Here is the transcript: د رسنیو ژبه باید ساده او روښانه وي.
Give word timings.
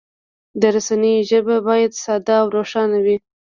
د 0.59 0.61
رسنیو 0.75 1.27
ژبه 1.29 1.55
باید 1.67 1.91
ساده 2.03 2.33
او 2.41 2.47
روښانه 2.57 2.97
وي. 3.05 3.17